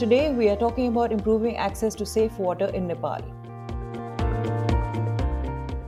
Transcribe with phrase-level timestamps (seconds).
[0.00, 3.20] today we are talking about improving access to safe water in Nepal.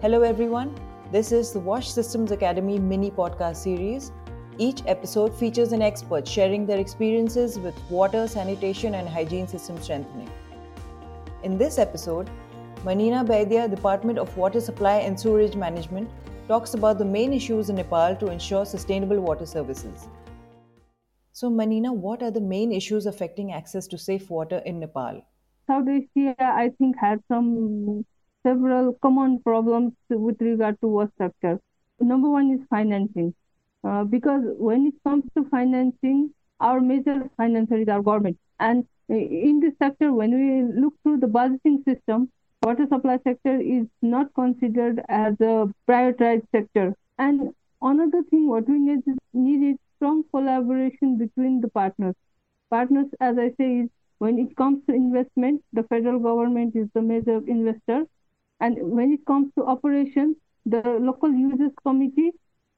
[0.00, 0.74] Hello, everyone.
[1.12, 4.10] This is the Wash Systems Academy mini podcast series.
[4.56, 10.30] Each episode features an expert sharing their experiences with water, sanitation, and hygiene system strengthening.
[11.42, 12.30] In this episode,
[12.86, 16.08] Manina Baidya, Department of Water Supply and Sewerage Management,
[16.48, 20.08] talks about the main issues in Nepal to ensure sustainable water services.
[21.38, 25.24] So, Manina, what are the main issues affecting access to safe water in Nepal?
[25.68, 28.04] South Asia, I think, has some
[28.44, 31.60] several common problems with regard to water sector.
[32.00, 33.32] Number one is financing,
[33.84, 39.60] uh, because when it comes to financing, our major financer is our government, and in
[39.60, 42.32] this sector, when we look through the budgeting system,
[42.64, 46.96] water supply sector is not considered as a prioritized sector.
[47.16, 52.14] And another thing, what we need is strong collaboration between the partners.
[52.70, 57.02] Partners, as I say, is when it comes to investment, the federal government is the
[57.02, 58.04] major investor.
[58.60, 62.32] And when it comes to operations, the local users committee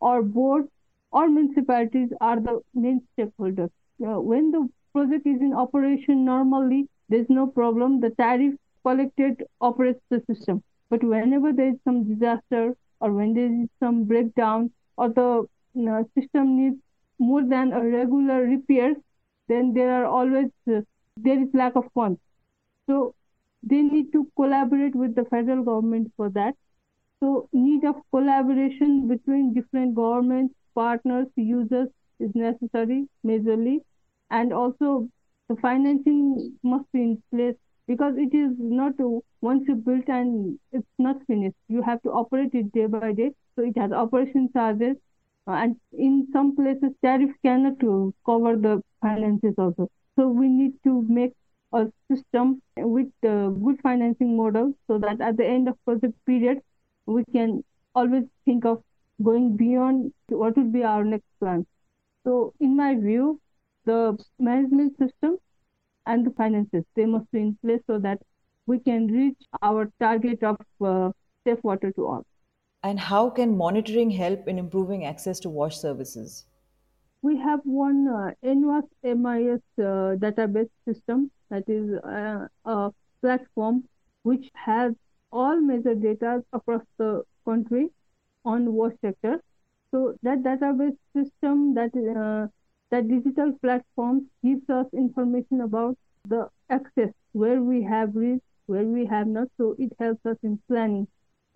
[0.00, 0.68] or board
[1.12, 3.70] or municipalities are the main stakeholders.
[4.06, 8.00] Uh, when the project is in operation normally, there's no problem.
[8.00, 10.62] The tariff collected operates the system.
[10.90, 15.82] But whenever there is some disaster or when there is some breakdown or the you
[15.82, 16.76] know, system needs
[17.18, 18.96] more than a regular repairs,
[19.48, 20.80] then there are always uh,
[21.16, 22.20] there is lack of funds.
[22.86, 23.14] So
[23.62, 26.54] they need to collaborate with the federal government for that.
[27.20, 31.88] So need of collaboration between different governments, partners, users
[32.20, 33.80] is necessary majorly,
[34.30, 35.08] and also
[35.48, 37.54] the financing must be in place
[37.86, 38.92] because it is not
[39.40, 41.56] once you built and it's not finished.
[41.68, 43.30] You have to operate it day by day.
[43.54, 44.96] So it has operation charges,
[45.46, 47.78] and in some places, tariff cannot
[48.24, 49.88] cover the finances also.
[50.16, 51.32] So we need to make
[51.72, 56.58] a system with a good financing model so that at the end of project period,
[57.06, 57.62] we can
[57.94, 58.82] always think of
[59.22, 61.66] going beyond what would be our next plan.
[62.24, 63.40] So in my view,
[63.84, 65.38] the management system
[66.06, 68.20] and the finances, they must be in place so that
[68.66, 71.12] we can reach our target of uh,
[71.44, 72.26] safe water to all.
[72.82, 76.44] And how can monitoring help in improving access to wash services?
[77.22, 83.84] We have one uh, NWASH MIS uh, database system that is uh, a platform
[84.22, 84.92] which has
[85.32, 87.88] all major data across the country
[88.44, 89.40] on wash sector.
[89.90, 92.48] So that database system, that uh,
[92.90, 95.96] that digital platform gives us information about
[96.28, 99.48] the access where we have reached, where we have not.
[99.58, 101.08] So it helps us in planning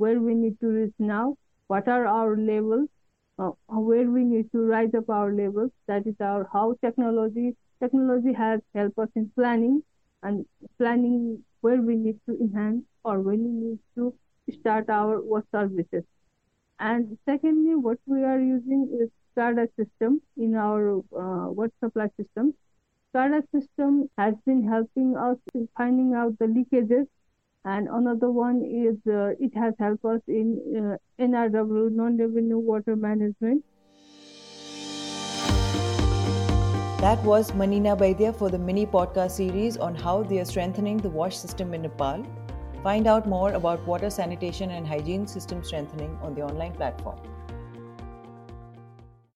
[0.03, 2.88] where we need to reach now, what are our levels,
[3.38, 3.50] uh,
[3.88, 5.71] where we need to rise up our levels.
[5.88, 9.83] That is our how technology technology has helped us in planning
[10.22, 10.47] and
[10.78, 14.15] planning where we need to enhance or when we need to
[14.60, 16.05] start our work services.
[16.78, 22.55] And secondly, what we are using is SCADA system in our uh, water supply system.
[23.15, 27.06] SCADA system has been helping us in finding out the leakages
[27.65, 33.65] and another one is uh, it has helped us in uh, NRW, non-revenue water management.
[37.00, 41.09] That was Manina Baidya for the mini podcast series on how they are strengthening the
[41.09, 42.25] wash system in Nepal.
[42.82, 47.19] Find out more about water sanitation and hygiene system strengthening on the online platform.